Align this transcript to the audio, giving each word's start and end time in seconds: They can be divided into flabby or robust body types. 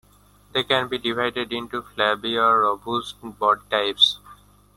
They 0.51 0.63
can 0.63 0.87
be 0.87 0.97
divided 0.97 1.53
into 1.53 1.83
flabby 1.83 2.35
or 2.35 2.61
robust 2.61 3.17
body 3.21 3.61
types. 3.69 4.17